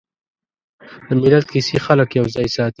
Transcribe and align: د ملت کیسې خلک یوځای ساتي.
د 1.07 1.09
ملت 1.21 1.45
کیسې 1.53 1.77
خلک 1.85 2.09
یوځای 2.19 2.47
ساتي. 2.55 2.69